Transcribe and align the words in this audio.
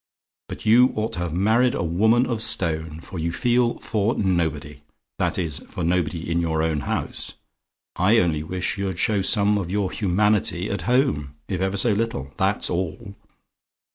But 0.49 0.65
you 0.65 0.93
ought 0.95 1.13
to 1.13 1.19
have 1.19 1.31
married 1.31 1.75
a 1.75 1.83
woman 1.83 2.25
of 2.25 2.41
stone, 2.41 2.99
for 3.01 3.19
you 3.19 3.31
feel 3.31 3.77
for 3.81 4.15
nobody: 4.15 4.81
that 5.19 5.37
is, 5.37 5.59
for 5.67 5.83
nobody 5.83 6.27
in 6.27 6.39
your 6.41 6.63
own 6.63 6.79
house. 6.79 7.33
I 7.95 8.17
only 8.17 8.41
wish 8.41 8.79
you'd 8.79 8.97
show 8.97 9.21
some 9.21 9.59
of 9.59 9.69
your 9.69 9.91
humanity 9.91 10.71
at 10.71 10.89
home, 10.89 11.35
if 11.47 11.61
ever 11.61 11.77
so 11.77 11.93
little 11.93 12.33
that's 12.37 12.67
all. 12.67 13.13